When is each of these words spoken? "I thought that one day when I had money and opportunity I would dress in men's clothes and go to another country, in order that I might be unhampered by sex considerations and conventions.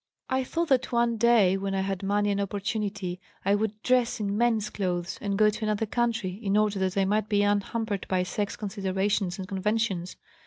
"I 0.31 0.43
thought 0.43 0.69
that 0.69 0.91
one 0.91 1.17
day 1.17 1.57
when 1.57 1.75
I 1.75 1.81
had 1.81 2.01
money 2.01 2.31
and 2.31 2.41
opportunity 2.41 3.19
I 3.45 3.53
would 3.53 3.79
dress 3.83 4.19
in 4.19 4.35
men's 4.35 4.71
clothes 4.71 5.19
and 5.21 5.37
go 5.37 5.51
to 5.51 5.63
another 5.63 5.85
country, 5.85 6.31
in 6.41 6.57
order 6.57 6.79
that 6.79 6.97
I 6.97 7.05
might 7.05 7.29
be 7.29 7.43
unhampered 7.43 8.07
by 8.09 8.23
sex 8.23 8.55
considerations 8.55 9.37
and 9.37 9.47
conventions. 9.47 10.15